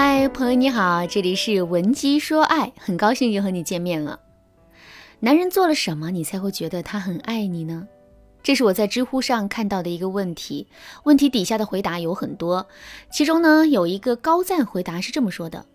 [0.00, 4.20] 嗨，朋友你好，这里是文姬说爱，很高兴又和你见面了。
[5.18, 7.88] 男人做了什么，你才会觉得他很爱你呢？
[8.40, 10.68] 这是我在知乎上看到的一个问题，
[11.02, 12.68] 问题底下的回答有很多，
[13.10, 15.66] 其中呢有一个高赞回答是这么说的：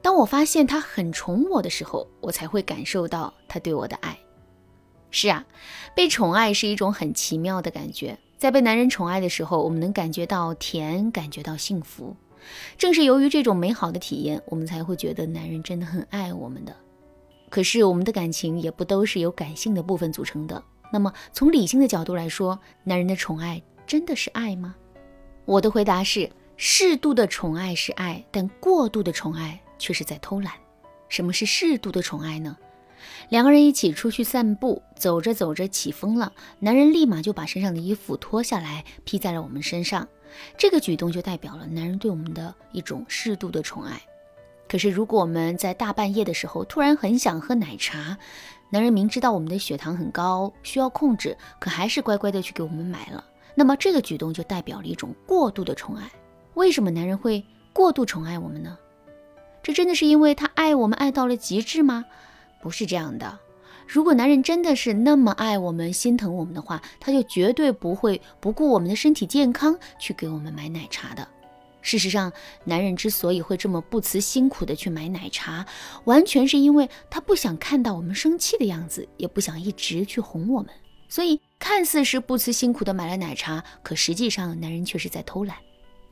[0.00, 4.18] 当我发现他很宠我的时候，我才会感受到他对我的爱。
[5.10, 5.44] 是啊，
[5.94, 12.16] 被宠爱是一种很奇妙的感觉，在被男人宠爱的时候，我们能感觉到甜，感觉到幸福。
[12.78, 16.74] 正是由于这种美好的体验，我们才会觉得男人真的很爱我们的。
[17.48, 20.62] 可是我们的感情也不都是由感性的部分组成的。
[20.92, 24.74] 那么从理性的角度来说，男人的宠爱真的是爱吗？
[25.44, 30.52] 我的回答是：适度的宠爱是爱，但过度的宠爱却是在偷懒。
[31.08, 32.56] 什么是适度的宠爱呢？
[33.30, 40.06] 两个人一起出去散步，走着走着起风了，男人立马就把身上的衣服脱下来披在了我们身上。
[40.56, 44.00] 这个举动就代表了男人对我们的一种适度的宠爱。
[44.68, 48.16] 可是，如果我们在大半夜的时候突然很想喝奶茶，
[48.70, 53.24] 男人明知道我们的血糖很高，需要控制，可还是乖乖的去给我们买了，
[53.56, 56.08] 那么这个举动就代表了一种过度的宠爱。
[56.54, 58.78] 为什么男人会过度宠爱我们呢？
[59.62, 62.04] 这真的是因为他爱我们爱到了极致吗？
[62.62, 63.38] 不是这样的。
[63.92, 71.26] 如果男人真的是那么爱我们、心疼我们的话，他就绝对不会不顾我们的身体健康去给我们买奶茶的。
[71.82, 72.32] 事实上，
[72.62, 75.66] 男人之所以会这么不辞辛苦的去买奶茶，
[76.04, 80.70] 完全是因为他不想看到我们生气的样子，也不想一直去哄我们。
[81.08, 85.56] 所以，看似是不辞辛苦的买了奶茶，可实际上男人却是在偷懒。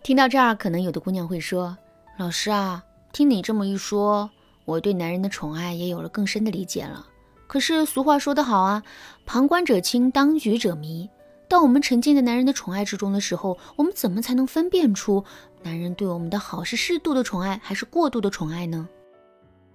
[0.02, 1.78] 听到这儿，可能有的姑娘会说
[2.18, 2.82] ：“老师啊，
[3.12, 4.28] 听你这么一说，
[4.64, 7.06] 我对男人的宠爱也有了更深的理解了。”
[7.48, 8.84] 可是俗话说得好啊，
[9.26, 11.10] 旁观者清，当局者迷。
[11.48, 15.24] 当我们沉浸在男人的宠爱之中的时候，我们怎么才能分辨出
[15.62, 18.86] 男人对我们的好是适度的宠爱还是过度的宠爱呢？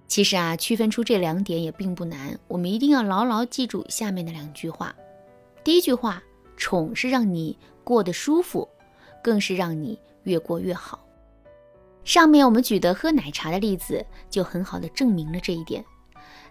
[0.06, 2.38] 其实啊，区分出这两点也并不难。
[2.46, 4.94] 我们一定要牢牢记住下面的两句话。
[5.64, 6.22] 第一句话，
[6.56, 8.68] 宠是让你过得舒服，
[9.20, 11.04] 更是让你越过越好。
[12.04, 15.84] 上面我们举的喝奶茶的例子，就很好的证明了这一点。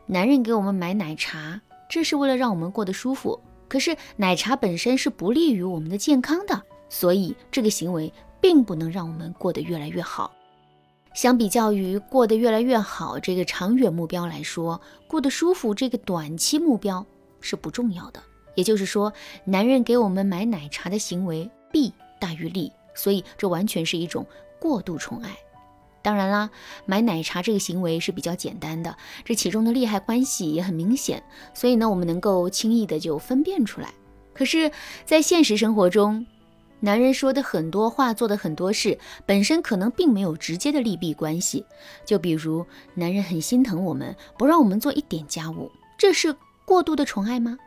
[0.06, 3.40] 男人给我们买奶茶，这是为了让我们过得舒服。
[3.68, 10.32] 可是奶茶本身是不利于我们的健康的，所以这个行为并不能让我们过得越来越好。
[11.14, 17.06] 相比较于过得越来越好这个长远目标来说，过得舒服这个短期目标
[17.40, 18.22] 是不重要的。
[18.56, 19.12] 也就是说，
[19.46, 24.26] 男人给我们买奶茶的行为弊大于利，所以这完全是一种
[24.60, 25.36] 过度宠爱。
[26.04, 26.50] 当然啦，
[26.86, 33.94] 买奶茶这个行为是比较简单的，这其中的利害关系也很明显，所以呢，我们能够轻易的就分辨出来。
[34.34, 34.70] 可是，
[35.06, 36.26] 在现实生活中，
[36.82, 41.66] 男人说的很多话，做的很多事，本身可能并没有直接的利弊关系。
[42.06, 42.66] 就比如，
[42.96, 46.36] 男人很心疼我们，不让我们做一点家务，这是
[46.66, 47.58] 过度的宠爱吗？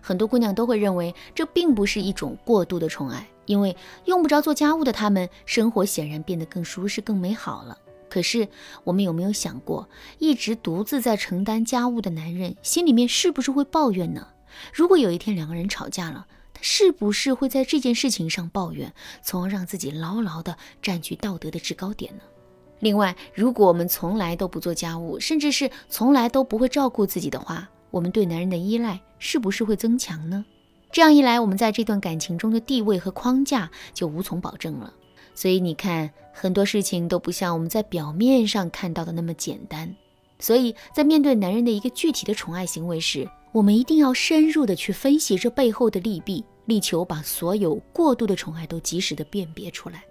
[0.00, 3.24] 很多姑娘都会认为，这并不是一种过度的宠爱。
[3.48, 7.76] 因为用不着做家务的他们，生活显然变得更舒适、更美好了。
[8.10, 8.46] 可是，
[8.84, 9.88] 我们有没有想过，
[10.18, 14.28] 一直独自在承担家务的男人，心里面是不是会抱怨呢？
[14.72, 18.92] 如果有一天两个人吵架了，他是不是会在这件事情上抱怨，
[19.22, 22.22] 从而让自己牢牢地占据道德的制高点呢？
[22.80, 30.44] 另外，如果我们从来都不做家务，甚至是从来都不会照顾自己的话，我们对男人的依赖是不是会增强呢？
[30.90, 34.92] 这样一来，我们在这段感情中的地位和框架就无从保证了。
[35.34, 39.94] 所以你看，很多事情都不像我们在表面上看到的那么简单。
[40.40, 50.02] 所以在面对男人的一个具体的宠爱行为时，我们一定要深入的去分析这背后的利弊，力求把所有过度的宠爱都及时的辨别出来。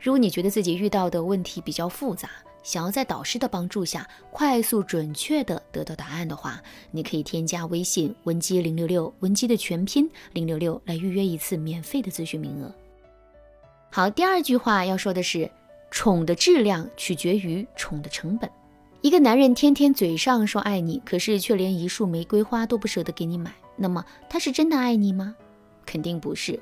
[0.00, 2.30] 如果你觉得自己遇到的问题比较复杂，
[2.62, 6.60] 想要在导师的帮助下快速准确的得到答案的话，
[6.90, 12.72] 你可以添加微信文姬零六六，文姬的全拼零六六来预约一次免费的咨询名额。
[13.90, 15.50] 好，第二句话要说的是，
[15.90, 18.50] 宠的质量取决于宠的成本。
[19.00, 25.34] 一个男人天天嘴上说爱你，可是却连一束玫瑰花都不舍得给你买，那么他是真的爱你吗？
[25.86, 26.60] 肯定不是。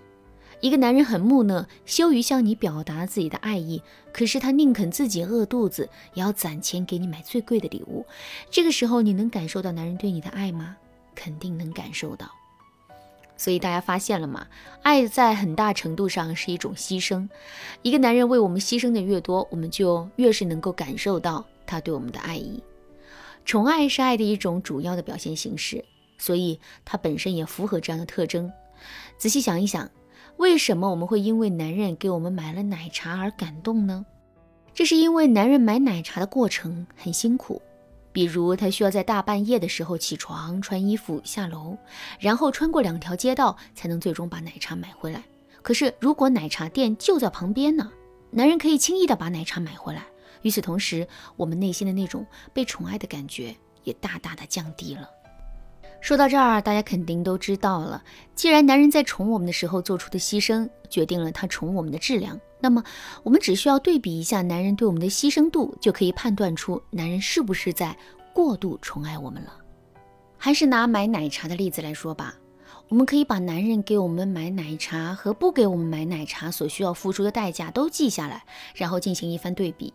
[0.61, 3.83] 一个男人很木讷，羞于向你表达自己的爱意，
[4.13, 8.05] 可是他宁肯自己饿肚子，也要攒钱给你买最贵的礼物。
[8.51, 10.77] 这个时候，你能感受到男人对你的爱吗？
[11.15, 12.31] 肯定能感受到。
[13.37, 14.47] 所以大家发现了吗？
[14.83, 17.29] 爱在很大程度上是一种牺牲。
[17.83, 22.63] 一个男人为我们牺牲的越多，我们就越是能够感受到他对我们的爱意。
[23.45, 25.85] 宠爱是爱的一种主要的表现形式，
[26.17, 28.51] 所以它本身也符合这样的特征。
[29.19, 29.91] 仔细想一想。
[30.39, 34.05] 为什么我们会因为男人给我们买了奶茶而感动呢？
[34.75, 37.63] 这是因为男人买奶茶的过程很辛苦，
[38.13, 41.79] 比如他需要在大半夜的时候起床、穿衣服、下楼，
[42.21, 45.23] 然后穿过两条街道才能最终把奶茶买回来。
[45.63, 47.91] 可是如果奶茶店就在旁边呢，
[48.31, 50.05] 男人可以轻易的把奶茶买回来。
[50.43, 55.09] 与此同时，我们内心的那种被宠爱的感觉也大大的降低了。
[56.01, 58.03] 说到这儿，大家肯定都知道了。
[58.35, 62.83] 既然男人在宠我们的时候做出的牺牲，决定了他宠我们的质量，那么
[63.25, 67.97] 我们只需要对比一下男人对我们的牺牲度，就可以判断出男人是不是在
[68.33, 69.53] 过度宠爱我们了。
[70.39, 72.37] 还是拿买奶茶的例子来说吧，
[72.89, 78.45] 我们可以把男人给我们买奶茶和不给我们买奶茶所需要付出的代价都记下来，
[78.77, 79.93] 然后进行一番对比。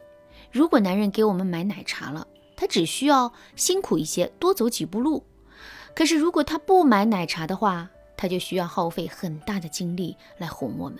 [0.52, 2.28] 如果男人给我们买奶茶了，
[2.58, 5.24] 他只需要辛苦一些，多走几步路。
[5.94, 10.98] 可是，如果他不买奶茶的话，他就需要耗费很大的精力来哄我们。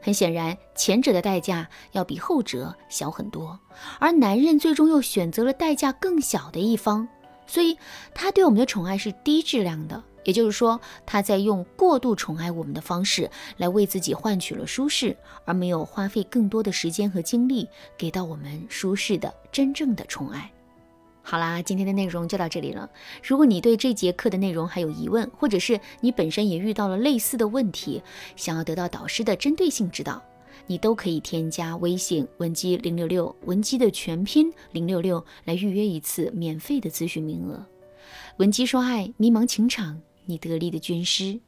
[0.00, 3.58] 很显然，前者的代价要比后者小很多，
[4.00, 7.06] 而男人最终又选择了代价更小的一方，
[7.46, 7.78] 所以
[8.14, 10.02] 他对我们的宠爱是低质量的。
[10.24, 17.68] 也就是说，他在用过度宠爱我们的方式来为自己换取了舒适，而没有花费更多的时间和精力
[17.98, 20.50] 给到我们舒适的真正的宠爱。
[21.22, 22.90] 好啦，今天的内容就到这里了。
[23.22, 28.02] 如果你对这节课的内容还有疑问，或者是你本身也遇到了类似的问题，
[28.36, 30.20] 想要得到导师的针对性指导，
[30.66, 37.64] 你都可以添加微信文姬零六六，文姬的全拼零六六，来预约一次免费的咨询名额。
[38.38, 41.40] 文姬说爱，迷茫情场，你得力的军师。